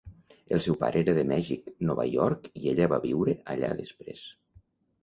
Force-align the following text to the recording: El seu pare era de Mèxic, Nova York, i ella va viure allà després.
El 0.55 0.61
seu 0.67 0.77
pare 0.83 0.99
era 1.05 1.15
de 1.17 1.25
Mèxic, 1.33 1.69
Nova 1.91 2.07
York, 2.15 2.51
i 2.63 2.67
ella 2.73 2.89
va 2.95 3.01
viure 3.07 3.39
allà 3.57 3.73
després. 3.85 4.27